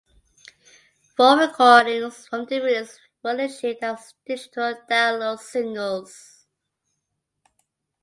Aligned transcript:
Four 1.15 1.37
recordings 1.37 2.25
from 2.25 2.45
the 2.47 2.59
release 2.59 2.99
were 3.23 3.39
issued 3.39 3.77
as 3.83 4.15
digital 4.25 4.73
download 4.89 5.37
singles. 5.37 6.47